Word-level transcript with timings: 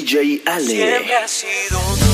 DJ 0.00 0.40
Ale. 0.46 0.64
Siempre 0.64 1.14
has 1.14 1.30
sido 1.30 1.78
tú. 2.00 2.06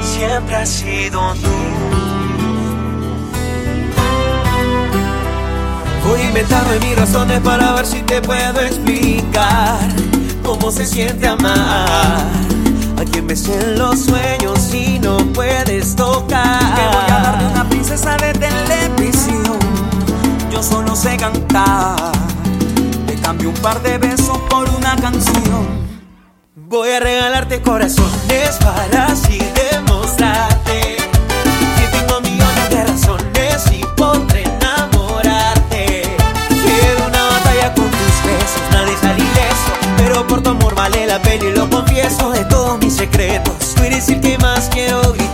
Siempre 0.00 0.54
has 0.54 0.68
sido 0.68 1.34
tú. 1.34 1.48
Voy 6.08 6.20
a 6.20 6.24
inventarme 6.24 6.78
mis 6.78 6.96
razones 6.96 7.40
para 7.40 7.72
ver 7.72 7.84
si 7.84 8.00
te 8.02 8.22
puedo 8.22 8.60
explicar 8.60 9.80
cómo 10.44 10.70
se 10.70 10.86
siente 10.86 11.26
amar. 11.26 12.28
A 12.96 13.04
quien 13.10 13.26
ves 13.26 13.48
en 13.48 13.76
los 13.76 14.04
sueños 14.04 14.72
y 14.72 15.00
no 15.00 15.16
puedes 15.32 15.96
tocar. 15.96 16.76
Te 16.76 16.86
voy 16.96 17.10
a 17.10 17.20
darte 17.22 17.44
una 17.44 17.68
princesa 17.68 18.16
de 18.16 18.32
televisión. 18.34 19.58
Yo 20.52 20.62
solo 20.62 20.94
sé 20.94 21.16
cantar 21.16 22.17
cambio 23.28 23.50
un 23.50 23.56
par 23.56 23.82
de 23.82 23.98
besos 23.98 24.38
por 24.48 24.66
una 24.70 24.96
canción. 24.96 25.66
Voy 26.54 26.88
a 26.92 26.98
regalarte 26.98 27.60
corazones 27.60 28.56
para 28.64 29.08
así 29.08 29.38
demostrarte 29.54 30.96
que 31.76 31.86
tengo 31.92 32.22
millones 32.22 32.70
de 32.70 32.84
razones 32.86 33.70
y 33.70 33.84
podré 33.98 34.44
enamorarte. 34.44 36.04
Quiero 36.48 37.06
una 37.06 37.24
batalla 37.24 37.74
con 37.74 37.90
tus 37.90 38.16
besos, 38.24 38.62
nadie 38.72 38.96
salir 38.96 39.26
ileso, 39.26 39.72
pero 39.98 40.26
por 40.26 40.42
tu 40.42 40.48
amor 40.48 40.74
vale 40.74 41.06
la 41.06 41.20
pena 41.20 41.44
y 41.44 41.52
lo 41.52 41.68
confieso 41.68 42.30
de 42.30 42.46
todos 42.46 42.78
mis 42.78 42.96
secretos. 42.96 43.74
Tú 43.74 43.82
eres 43.82 44.08
el 44.08 44.22
que 44.22 44.38
más 44.38 44.70
quiero 44.72 45.02
gritar. 45.12 45.27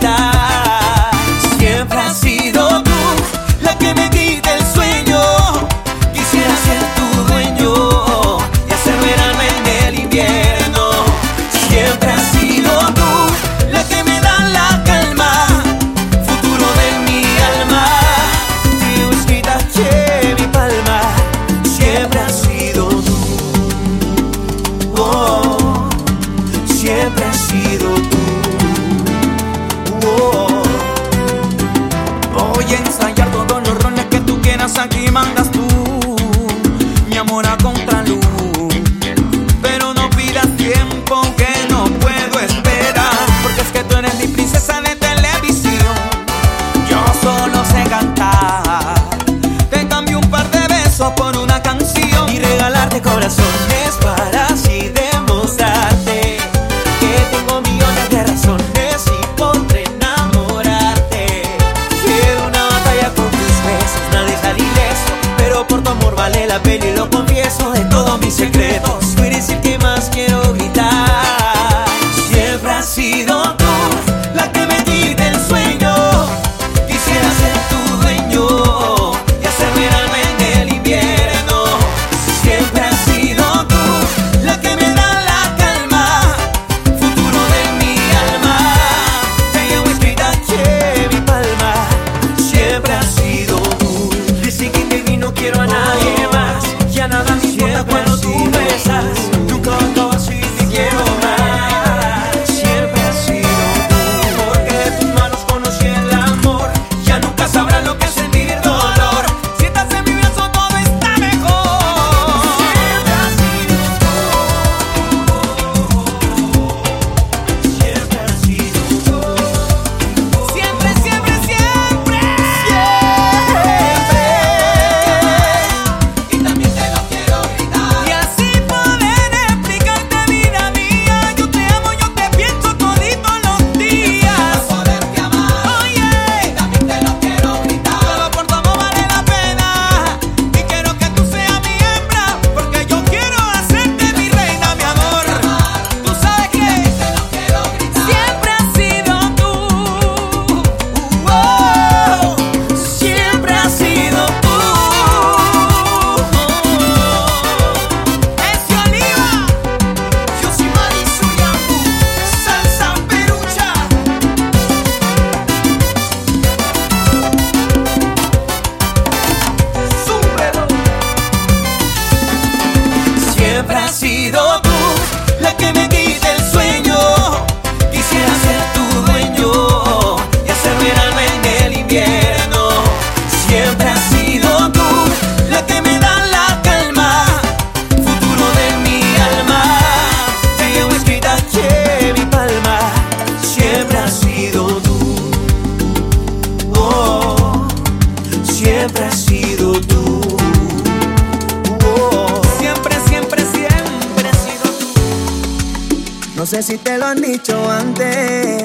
sé 206.55 206.63
si 206.63 206.77
te 206.77 206.97
lo 206.97 207.05
han 207.07 207.21
dicho 207.21 207.69
antes, 207.69 208.63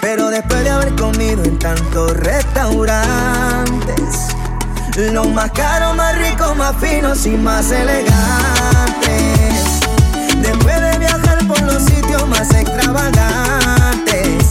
pero 0.00 0.30
después 0.30 0.64
de 0.64 0.70
haber 0.70 0.94
comido 0.96 1.44
en 1.44 1.58
tantos 1.58 2.16
restaurantes, 2.16 3.98
los 5.12 5.28
más 5.28 5.50
caros, 5.50 5.94
más 5.96 6.16
ricos, 6.16 6.56
más 6.56 6.74
finos 6.76 7.26
y 7.26 7.32
más 7.32 7.70
elegantes. 7.70 8.14
Después 10.38 10.80
de 10.80 10.98
viajar 10.98 11.46
por 11.46 11.60
los 11.64 11.82
sitios 11.82 12.26
más 12.26 12.50
extravagantes 12.54 14.43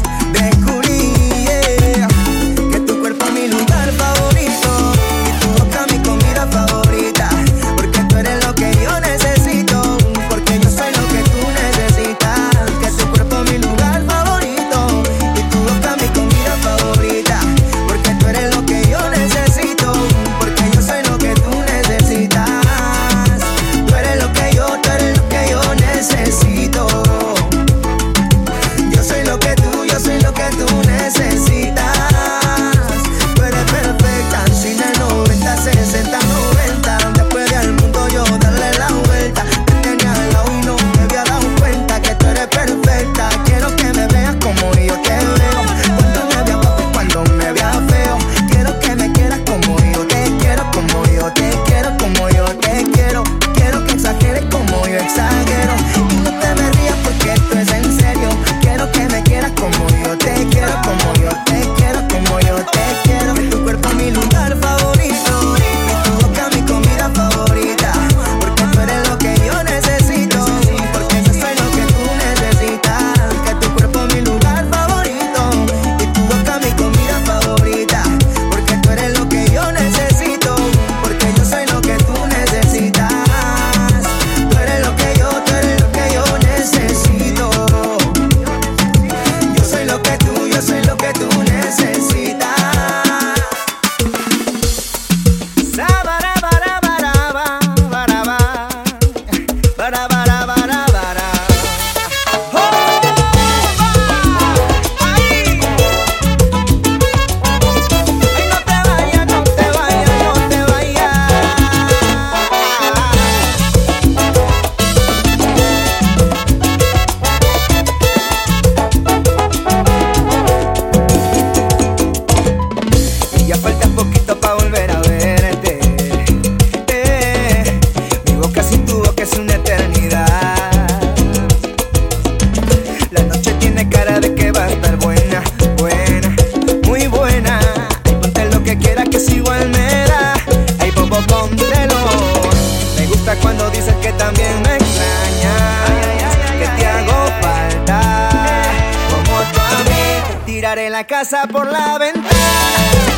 casa 151.05 151.47
por 151.47 151.71
la 151.71 151.97
ventana. 151.97 152.29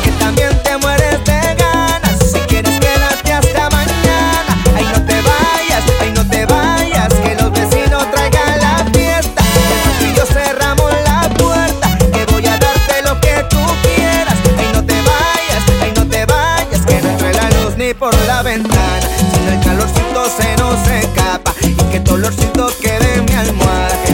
Que 0.02 0.10
también 0.12 0.50
te 0.62 0.76
mueres 0.78 1.24
de 1.24 1.54
ganas. 1.54 2.18
Si 2.32 2.38
quieres 2.40 2.78
quedarte 2.80 3.32
hasta 3.32 3.70
mañana. 3.70 4.62
Ay, 4.74 4.84
no 4.92 5.04
te 5.04 5.14
vayas, 5.14 5.84
ay, 6.00 6.12
no 6.14 6.26
te 6.28 6.46
vayas. 6.46 7.14
Que 7.14 7.34
los 7.40 7.52
vecinos 7.52 8.10
traigan 8.10 8.60
la 8.60 8.84
fiesta. 8.92 9.42
Y 10.00 10.14
yo 10.14 10.24
cerramos 10.26 10.90
la 11.04 11.28
puerta. 11.38 11.98
Que 12.12 12.24
voy 12.32 12.46
a 12.46 12.58
darte 12.58 13.02
lo 13.04 13.20
que 13.20 13.44
tú 13.50 13.58
quieras. 13.82 14.36
Ay, 14.58 14.70
no 14.72 14.84
te 14.84 14.94
vayas, 15.02 15.62
ay, 15.82 15.92
no 15.96 16.06
te 16.08 16.24
vayas. 16.26 16.86
Que 16.86 17.02
no 17.02 17.10
entre 17.10 17.34
la 17.34 17.50
luz 17.50 17.76
ni 17.76 17.94
por 17.94 18.14
la 18.26 18.42
ventana. 18.42 19.08
Sino 19.32 19.52
el 19.52 19.60
calorcito 19.60 20.24
se 20.36 20.56
nos 20.56 20.88
escapa. 20.88 21.54
Y 21.62 21.74
que 21.74 22.00
tu 22.00 22.14
olorcito 22.14 22.72
quede 22.80 23.14
en 23.14 23.24
mi 23.24 23.32
almohada. 23.32 24.05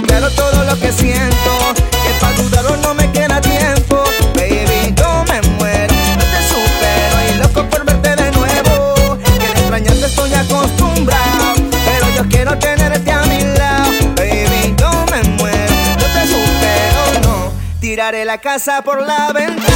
Tengo 0.00 0.30
todo 0.30 0.64
lo 0.64 0.78
que 0.78 0.90
siento. 0.90 1.50
Que 1.90 2.14
para 2.20 2.34
dudarlo 2.36 2.76
no 2.78 2.94
me 2.94 3.10
queda 3.12 3.40
tiempo. 3.40 4.02
Baby, 4.34 4.94
yo 4.96 5.24
me 5.28 5.42
muero. 5.58 5.94
No 6.16 6.24
te 6.24 6.40
supero 6.48 7.16
y 7.28 7.34
loco 7.38 7.68
por 7.68 7.84
verte 7.84 8.16
de 8.16 8.30
nuevo. 8.32 9.18
Que 9.22 9.46
de 9.46 9.52
extrañarte 9.52 10.06
estoy 10.06 10.32
acostumbrado. 10.32 11.54
Pero 11.84 12.06
yo 12.16 12.28
quiero 12.28 12.58
tenerte 12.58 13.12
a 13.12 13.22
mi 13.24 13.42
lado. 13.42 13.90
Baby, 14.16 14.74
yo 14.78 14.90
me 15.10 15.22
muero. 15.36 15.74
No 15.98 16.06
te 16.14 16.26
supero, 16.26 17.20
no. 17.22 17.52
Tiraré 17.80 18.24
la 18.24 18.38
casa 18.38 18.82
por 18.82 19.02
la 19.02 19.32
ventana. 19.32 19.68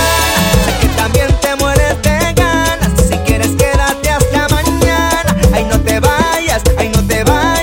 Sé 0.64 0.78
que 0.80 0.88
también 0.94 1.28
te 1.42 1.56
mueres 1.56 2.00
de 2.02 2.32
ganas. 2.32 2.90
Si 3.08 3.18
quieres, 3.18 3.50
quédate 3.58 4.10
hasta 4.10 4.48
mañana. 4.48 5.36
Ay, 5.52 5.64
no 5.64 5.78
te 5.80 6.00
vayas, 6.00 6.62
ay, 6.78 6.88
no 6.88 7.06
te 7.06 7.22
vayas. 7.22 7.55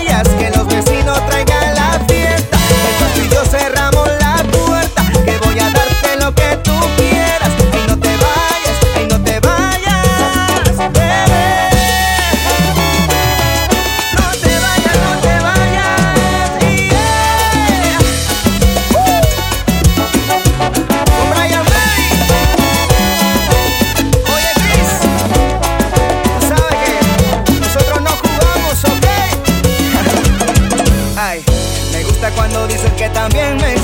Cuando 32.54 32.68
dices 32.68 32.92
que 32.94 33.10
también 33.10 33.58
me 33.58 33.83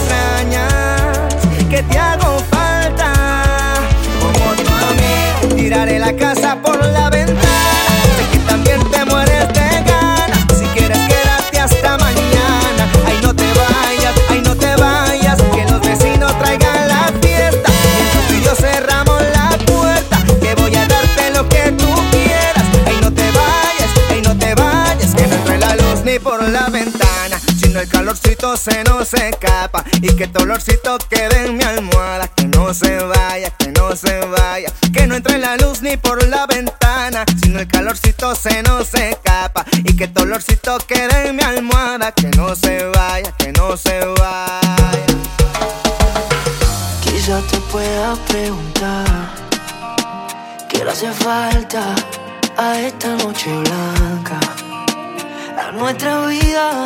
se 28.60 28.84
nos 28.84 29.14
escapa. 29.14 29.84
Y 30.02 30.16
que 30.16 30.28
tu 30.28 30.44
olorcito 30.44 30.98
quede 31.10 31.46
en 31.46 31.58
mi 31.58 31.64
almohada. 31.64 32.28
Que 32.28 32.46
no 32.46 32.74
se 32.74 32.98
vaya, 33.00 33.50
que 33.52 33.72
no 33.72 33.96
se 33.96 34.20
vaya. 34.26 34.72
Que 34.94 35.08
no 35.08 35.16
entre 35.16 35.38
la 35.38 35.56
luz 35.58 35.82
ni 35.82 35.98
por 35.98 36.28
la 36.28 36.46
ventana. 36.46 37.24
Sino 37.42 37.60
el 37.60 37.68
calorcito 37.68 38.36
se 38.36 38.62
nos 38.64 38.94
escapa. 38.94 39.66
Y 39.86 39.96
que 39.96 40.08
tu 40.08 40.24
olorcito 40.24 40.78
quede 40.80 41.30
en 41.30 41.38
mi 41.38 41.44
almohada. 41.44 42.12
Que 42.12 42.30
no 42.30 42.56
se 42.56 42.86
vaya, 42.86 43.32
que 43.38 43.54
no 43.54 43.78
se 43.78 44.06
vaya. 44.06 45.06
Quizás 47.02 47.44
te 47.48 47.58
pueda 47.72 48.16
preguntar 48.28 49.30
¿Qué 50.68 50.84
le 50.84 50.92
hace 50.92 51.12
falta 51.12 51.96
a 52.58 52.80
esta 52.80 53.16
noche 53.18 53.50
blanca? 53.50 54.40
A 55.62 55.72
nuestra 55.72 56.26
vida 56.28 56.86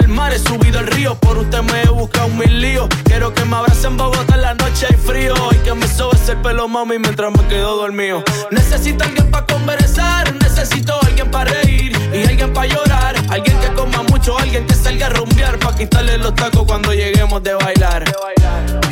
he 0.29 0.39
subido 0.39 0.79
el 0.79 0.87
río, 0.87 1.15
por 1.15 1.37
usted 1.37 1.61
me 1.61 1.81
he 1.81 1.89
buscado 1.89 2.27
mil 2.29 2.61
líos. 2.61 2.87
Quiero 3.03 3.33
que 3.33 3.43
me 3.45 3.55
abracen 3.55 3.97
Bogotá 3.97 4.35
en 4.35 4.41
la 4.41 4.53
noche 4.53 4.87
hay 4.89 4.95
frío 4.95 5.33
y 5.51 5.55
que 5.57 5.73
me 5.73 5.87
sobe 5.87 6.15
ese 6.15 6.35
pelo, 6.35 6.67
mami, 6.67 6.99
mientras 6.99 7.31
me 7.31 7.45
quedo 7.47 7.77
dormido. 7.77 8.23
Necesito 8.51 9.03
alguien 9.03 9.29
para 9.31 9.45
conversar, 9.45 10.33
necesito 10.35 10.97
alguien 11.01 11.29
para 11.31 11.51
reír 11.51 11.97
y 12.13 12.27
alguien 12.27 12.53
para 12.53 12.67
llorar. 12.67 13.15
Alguien 13.29 13.57
que 13.59 13.73
coma 13.73 14.03
mucho, 14.03 14.37
alguien 14.37 14.65
que 14.67 14.75
salga 14.75 15.07
a 15.07 15.09
rumbear 15.09 15.57
para 15.59 15.75
quitarle 15.75 16.17
los 16.17 16.35
tacos 16.35 16.63
cuando 16.65 16.93
lleguemos 16.93 17.41
de 17.43 17.53
bailar. 17.55 18.03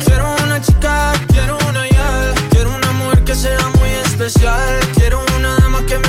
Quiero 0.04 0.34
una 0.44 0.60
chica, 0.60 1.12
quiero 1.28 1.58
una 1.68 1.88
ya. 1.88 2.34
Quiero 2.50 2.74
una 2.74 2.90
mujer 2.92 3.24
que 3.24 3.34
sea 3.34 3.58
muy 3.78 3.90
especial. 4.04 4.80
Quiero 4.96 5.29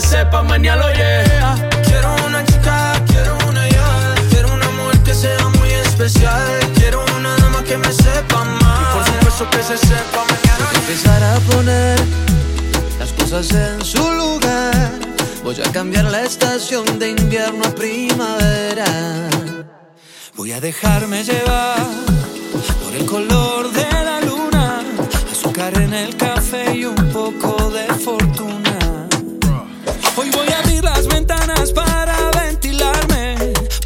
se 0.00 0.08
sepa, 0.08 0.42
mañana 0.42 0.90
yeah. 0.94 1.68
Quiero 1.84 2.14
una 2.26 2.42
chica, 2.46 2.94
quiero 3.08 3.36
una 3.46 3.68
ya. 3.68 4.14
Quiero 4.30 4.54
una 4.54 4.70
mujer 4.70 5.02
que 5.02 5.14
sea 5.14 5.48
muy 5.58 5.70
especial. 5.70 6.42
Quiero 6.74 7.04
una 7.16 7.36
dama 7.36 7.62
que 7.62 7.76
me 7.76 7.92
sepa 7.92 8.40
amar. 8.40 8.92
por 8.94 9.04
supuesto 9.04 9.50
que 9.50 9.62
se 9.62 9.76
sepa 9.76 10.24
mañana. 10.32 10.64
empezar 10.76 11.22
a 11.22 11.38
poner 11.40 11.98
las 12.98 13.12
cosas 13.12 13.50
en 13.52 13.84
su 13.84 14.02
lugar. 14.12 14.92
Voy 15.44 15.60
a 15.60 15.70
cambiar 15.72 16.06
la 16.06 16.22
estación 16.22 16.98
de 16.98 17.10
invierno 17.10 17.62
a 17.66 17.74
primavera. 17.74 18.86
Voy 20.36 20.52
a 20.52 20.60
dejarme 20.60 21.22
llevar 21.22 21.84
por 22.82 22.94
el 22.98 23.04
color 23.04 23.70
de 23.72 23.92
la 24.08 24.20
luna, 24.22 24.80
azúcar 25.30 25.76
en 25.76 25.92
el 25.92 26.16
café 26.16 26.76
y 26.76 26.86
un 26.86 27.10
poco 27.12 27.70
de 27.70 27.86
fortuna. 27.92 28.51
Las 30.82 31.06
ventanas 31.06 31.72
para 31.72 32.16
ventilarme, 32.32 33.36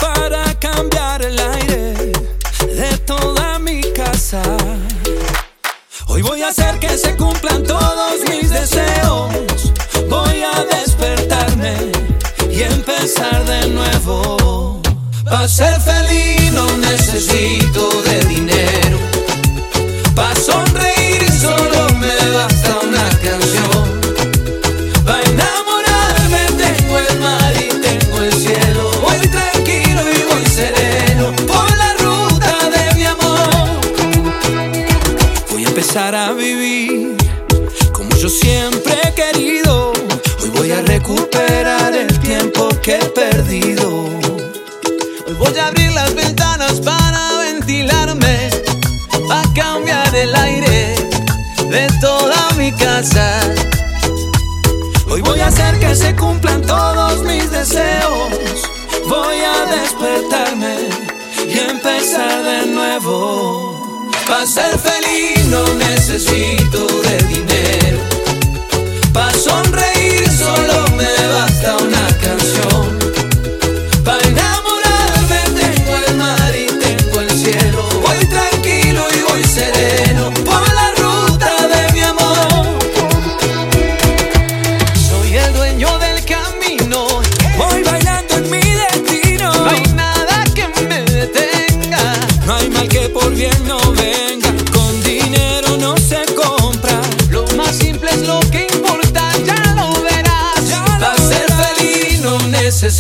para 0.00 0.59
cambiar 0.59 1.23
el 1.23 1.38
aire 1.38 2.12
de 2.75 2.99
toda 3.05 3.59
mi 3.59 3.81
casa. 3.93 4.43
Hoy 6.09 6.23
voy 6.23 6.41
a 6.43 6.49
hacer 6.49 6.79
que 6.79 6.97
se 6.97 7.15
cumplan 7.17 7.62
todos 7.65 8.15
mis 8.29 8.50
deseos. 8.50 9.31
Voy 10.09 10.43
a 10.43 10.65
despertarme 10.75 11.75
y 12.50 12.62
empezar 12.62 13.45
de 13.45 13.69
nuevo. 13.69 14.81
Para 15.25 15.49
ser 15.49 15.79
feliz 15.81 16.50
no 16.53 16.67
necesito 16.79 18.03
de 18.03 18.21
dinero. 18.25 18.99
Para 20.15 20.35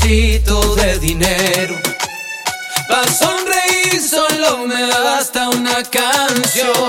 de 0.06 0.98
dinero. 1.00 1.74
Para 2.88 3.10
sonreír 3.12 4.00
solo 4.00 4.64
me 4.64 4.86
basta 4.86 5.48
una 5.48 5.82
canción. 5.82 6.88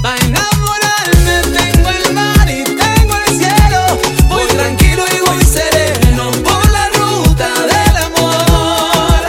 Para 0.00 0.16
enamorarme 0.26 1.42
tengo 1.58 1.88
el 1.88 2.14
mar 2.14 2.48
y 2.48 2.62
tengo 2.62 3.16
el 3.26 3.36
cielo. 3.36 3.98
Voy 4.28 4.46
tranquilo 4.46 5.02
y 5.12 5.20
voy 5.28 5.44
sereno 5.44 6.30
por 6.44 6.70
la 6.70 6.88
ruta 6.90 7.52
del 7.66 7.96
amor. 7.96 9.22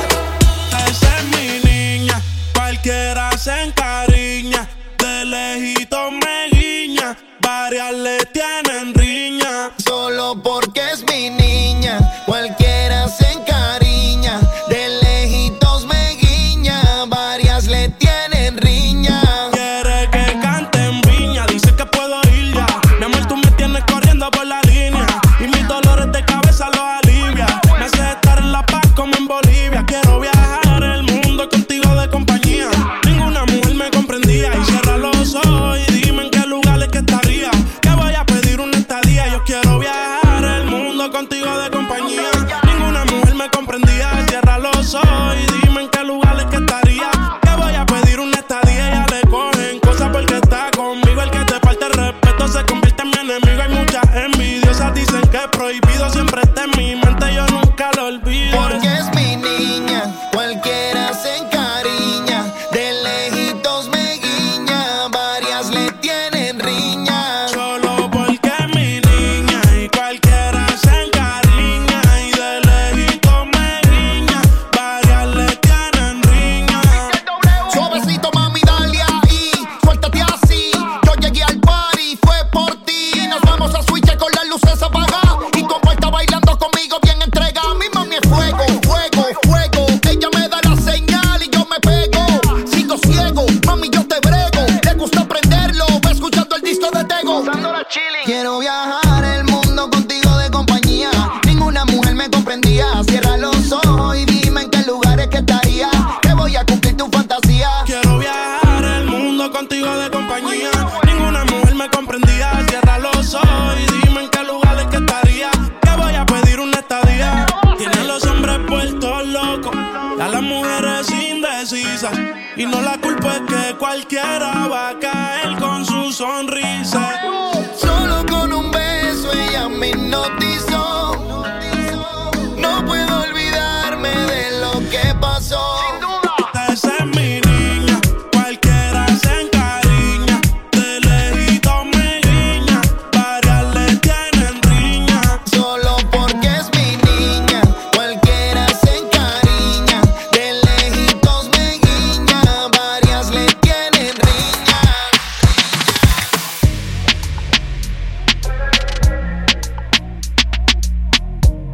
Esa 0.88 1.18
es 1.18 1.24
mi 1.26 1.60
niña, 1.68 2.22
cualquiera 2.54 3.36
se 3.36 3.64
encariña, 3.64 4.70
de 5.00 5.26
lejito 5.26 6.12
me 6.12 6.50
guiña, 6.52 7.18
varias 7.40 7.94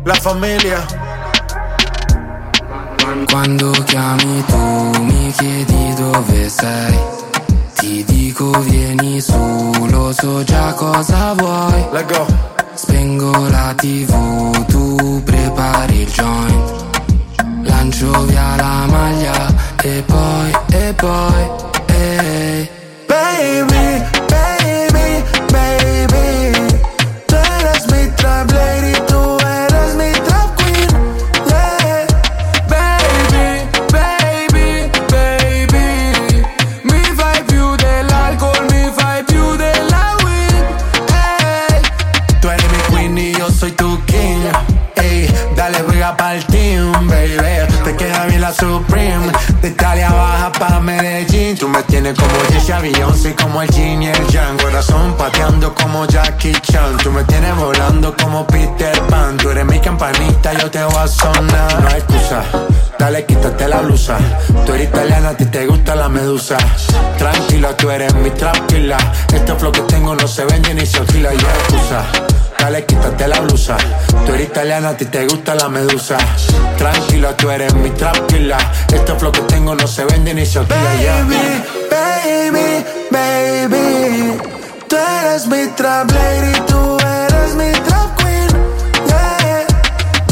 la 0.07 0.13
famiglia. 0.13 0.85
Quando 3.29 3.71
chiami 3.83 4.43
tu 4.45 5.03
mi 5.03 5.31
chiedi 5.35 5.93
dove 5.95 6.49
sei. 6.49 6.97
Ti 7.73 8.03
dico 8.05 8.49
vieni 8.61 9.19
su, 9.19 9.85
lo 9.89 10.13
so 10.13 10.43
già 10.43 10.73
cosa 10.73 11.33
vuoi. 11.33 11.85
Let 11.91 12.13
go. 12.13 12.25
Spengo 12.73 13.49
la 13.49 13.73
tv, 13.75 14.65
tu 14.67 15.21
prepari 15.25 16.01
il 16.01 16.07
joint. 16.07 16.85
Lancio 17.63 18.23
via 18.25 18.55
la 18.55 18.85
maglia 18.87 19.53
e 19.83 20.03
poi, 20.05 20.51
e 20.71 20.93
poi, 20.95 21.49
ehi. 21.87 21.97
Hey. 21.97 22.69
Baby 23.07 23.76
como 55.97 56.07
Jackie 56.07 56.53
Chan. 56.61 56.97
Tú 56.97 57.11
me 57.11 57.23
tienes 57.23 57.55
volando 57.55 58.15
como 58.15 58.45
Peter 58.45 59.01
Pan. 59.09 59.35
Tú 59.37 59.49
eres 59.49 59.65
mi 59.65 59.79
campanita, 59.79 60.53
yo 60.53 60.69
te 60.69 60.83
voy 60.83 60.95
a 60.95 61.07
sonar. 61.07 61.81
No 61.81 61.87
hay 61.87 61.97
excusa, 61.97 62.43
dale, 62.99 63.25
quítate 63.25 63.67
la 63.67 63.81
blusa. 63.81 64.17
Tú 64.65 64.73
eres 64.73 64.89
italiana, 64.89 65.29
a 65.29 65.33
ti 65.37 65.45
te 65.45 65.65
gusta 65.65 65.95
la 65.95 66.07
medusa. 66.07 66.57
Tranquila, 67.17 67.75
tú 67.75 67.89
eres 67.89 68.13
mi 68.15 68.29
tranquila. 68.29 68.97
Este 69.33 69.55
flow 69.55 69.71
que 69.71 69.81
tengo 69.81 70.13
no 70.15 70.27
se 70.27 70.45
vende 70.45 70.73
ni 70.75 70.85
se 70.85 70.99
alquila. 70.99 71.33
Y 71.33 71.37
no 71.37 71.47
hay 71.47 71.55
excusa, 71.55 72.03
dale, 72.59 72.85
quítate 72.85 73.27
la 73.27 73.39
blusa. 73.39 73.77
Tú 74.25 74.33
eres 74.33 74.49
italiana, 74.49 74.89
a 74.89 74.97
ti 74.97 75.05
te 75.05 75.25
gusta 75.25 75.55
la 75.55 75.67
medusa. 75.67 76.17
Tranquila, 76.77 77.35
tú 77.35 77.49
eres 77.49 77.73
mi 77.73 77.89
tranquila. 77.91 78.57
Este 78.93 79.15
flow 79.15 79.31
que 79.31 79.41
tengo 79.41 79.73
no 79.73 79.87
se 79.87 80.05
vende 80.05 80.33
ni 80.35 80.45
se 80.45 80.59
alquila. 80.59 80.91
Baby, 81.09 81.65
baby, 81.89 82.85
baby. 83.09 84.66
Tú 84.87 84.95
eres 84.95 85.47
mi 85.47 85.67
trap 85.75 86.09
lady, 86.11 86.53
tú 86.67 86.97
eres 86.99 87.55
mi 87.55 87.71
trap 87.85 88.15
queen. 88.21 88.49
Yeah. 89.07 89.65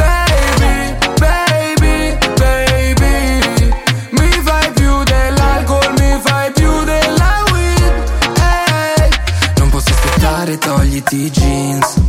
Baby, 0.02 0.96
baby, 1.20 2.18
baby. 2.40 3.72
Mi 4.12 4.30
fai 4.44 4.72
più 4.72 5.04
dell'alcol, 5.04 5.94
mi 6.00 6.20
fai 6.24 6.52
più 6.54 6.84
della 6.84 7.44
weed. 7.52 7.94
Hey. 8.38 9.10
Non 9.58 9.70
posso 9.70 9.90
aspettare, 9.92 10.58
togliti 10.58 11.26
i 11.26 11.32
jeans 11.32 12.05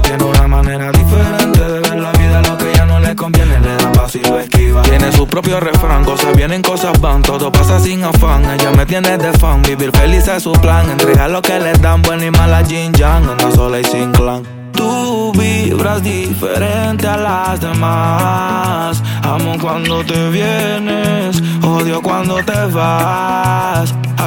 Tiene 0.00 0.24
una 0.24 0.48
manera 0.48 0.90
diferente 0.90 1.60
de 1.60 1.80
ver 1.80 2.00
la 2.00 2.12
vida, 2.12 2.42
lo 2.42 2.56
que 2.56 2.72
ya 2.74 2.84
no 2.86 3.00
le 3.00 3.14
conviene 3.14 3.60
le 3.60 3.76
da 3.76 3.92
paso 3.92 4.18
y 4.18 4.22
lo 4.22 4.38
esquiva. 4.38 4.82
Tiene 4.82 5.12
su 5.12 5.26
propio 5.26 5.60
refrán, 5.60 6.04
cosas 6.04 6.36
vienen, 6.36 6.62
cosas 6.62 7.00
van, 7.00 7.22
todo 7.22 7.50
pasa 7.52 7.78
sin 7.80 8.04
afán. 8.04 8.44
Ella 8.50 8.70
me 8.70 8.86
tiene 8.86 9.18
de 9.18 9.32
fan, 9.32 9.62
vivir 9.62 9.90
feliz 9.92 10.26
es 10.28 10.42
su 10.42 10.52
plan. 10.52 10.90
Entrega 10.90 11.28
lo 11.28 11.42
que 11.42 11.58
le 11.58 11.72
dan, 11.74 12.02
buena 12.02 12.26
y 12.26 12.30
mala 12.30 12.64
Jin 12.64 12.92
Yang, 12.92 13.30
anda 13.30 13.50
sola 13.52 13.80
y 13.80 13.84
sin 13.84 14.12
clan. 14.12 14.42
Tú 14.72 15.32
vibras 15.32 16.02
diferente 16.02 17.06
a 17.06 17.16
las 17.16 17.60
demás. 17.60 19.02
Amo 19.22 19.56
cuando 19.60 20.04
te 20.04 20.30
vienes, 20.30 21.42
odio 21.62 22.00
cuando 22.02 22.36
te 22.44 22.66
vas. 22.72 23.94